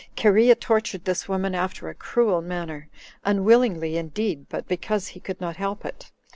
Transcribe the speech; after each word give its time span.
Cherea 0.15 0.55
tortured 0.55 1.05
this 1.05 1.29
woman 1.29 1.53
after 1.53 1.87
a 1.87 1.93
cruel 1.93 2.41
manner; 2.41 2.89
unwillingly 3.23 3.97
indeed, 3.97 4.47
but 4.49 4.67
because 4.67 5.09
he 5.09 5.19
could 5.19 5.39
not 5.39 5.57
help 5.57 5.85
it. 5.85 6.11